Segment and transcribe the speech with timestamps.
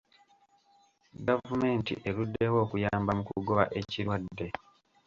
[1.27, 4.47] Gavumenti eruddewo okuyamba mu kugoba ekirwadde.